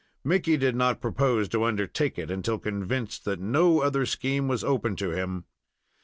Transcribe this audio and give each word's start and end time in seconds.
Mickey 0.23 0.57
did 0.57 0.75
not 0.75 0.99
propose 0.99 1.47
to 1.49 1.63
undertake 1.63 2.17
it 2.17 2.31
until 2.31 2.57
convinced 2.57 3.23
that 3.25 3.39
no 3.39 3.81
other 3.81 4.03
scheme 4.07 4.47
was 4.47 4.63
open 4.63 4.95
to 4.95 5.11
him. 5.11 5.45